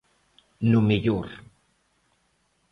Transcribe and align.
No 0.71 0.79
mellor. 0.87 1.27